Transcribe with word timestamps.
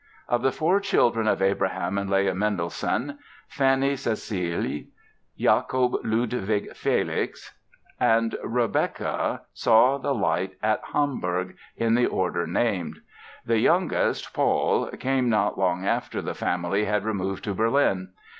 Of 0.27 0.41
the 0.41 0.51
four 0.51 0.79
children 0.79 1.27
of 1.27 1.43
Abraham 1.43 1.95
and 1.99 2.09
Leah 2.09 2.33
Mendelssohn, 2.33 3.19
Fanny 3.47 3.91
Cäcilie, 3.93 4.87
Jakob 5.37 5.93
Ludwig 6.03 6.75
Felix 6.75 7.53
and 7.99 8.35
Rebecka 8.43 9.41
saw 9.53 9.99
the 9.99 10.15
light 10.15 10.53
at 10.63 10.81
Hamburg, 10.91 11.55
in 11.77 11.93
the 11.93 12.07
order 12.07 12.47
named. 12.47 12.97
The 13.45 13.59
youngest, 13.59 14.33
Paul, 14.33 14.87
came 14.87 15.29
not 15.29 15.59
long 15.59 15.85
after 15.85 16.19
the 16.19 16.33
family 16.33 16.85
had 16.85 17.05
removed 17.05 17.43
to 17.43 17.53
Berlin. 17.53 18.09